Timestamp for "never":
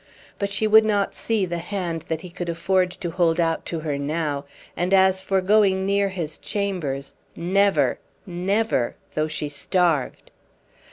7.35-7.99, 8.25-8.95